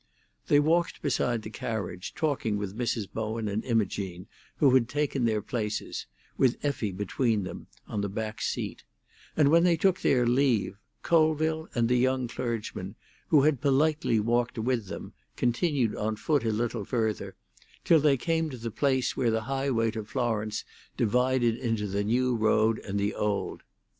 [0.47, 3.07] They walked beside the carriage, talking with Mrs.
[3.13, 4.25] Bowen and Imogene,
[4.57, 6.07] who had taken their places,
[6.39, 8.83] with Effie between them, on the back seat;
[9.37, 12.95] and when they took their leave, Colville and the young clergyman,
[13.27, 17.35] who had politely walked with them, continued on foot a little further,
[17.83, 20.65] till they came to the place where the highway to Florence
[20.97, 23.61] divided into the new road and the old.